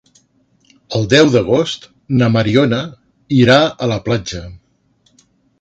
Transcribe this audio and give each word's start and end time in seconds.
El 0.99 1.03
deu 1.11 1.29
d'agost 1.35 1.85
na 2.21 2.31
Mariona 2.37 2.81
irà 3.41 3.61
a 3.87 3.93
la 3.93 4.03
platja. 4.09 4.43